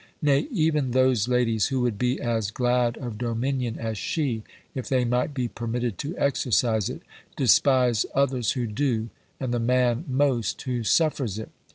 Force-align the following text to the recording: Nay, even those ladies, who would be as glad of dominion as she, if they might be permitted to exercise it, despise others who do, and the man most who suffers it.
Nay, 0.19 0.47
even 0.49 0.89
those 0.97 1.27
ladies, 1.27 1.67
who 1.67 1.81
would 1.81 1.99
be 1.99 2.19
as 2.19 2.49
glad 2.49 2.97
of 2.97 3.19
dominion 3.19 3.77
as 3.77 3.99
she, 3.99 4.41
if 4.73 4.89
they 4.89 5.05
might 5.05 5.31
be 5.35 5.47
permitted 5.47 5.99
to 5.99 6.17
exercise 6.17 6.89
it, 6.89 7.03
despise 7.35 8.03
others 8.15 8.53
who 8.53 8.65
do, 8.65 9.09
and 9.39 9.53
the 9.53 9.59
man 9.59 10.05
most 10.07 10.59
who 10.63 10.83
suffers 10.83 11.37
it. 11.37 11.49